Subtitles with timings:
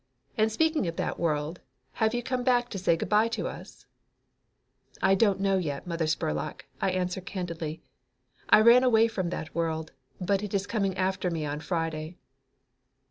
[0.35, 1.59] And speaking of that world,
[2.01, 3.85] have you come back to say good bye to us?"
[4.99, 7.83] "I don't know yet, Mother Spurlock," I answered her candidly.
[8.49, 12.17] "I ran away from that world, but it is coming after me on Friday."